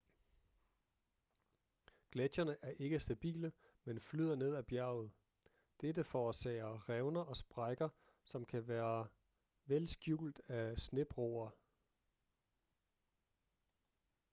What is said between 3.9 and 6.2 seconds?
flyder ned ad bjerget dette